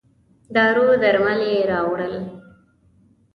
[0.55, 2.15] دارو درمل یې راووړل.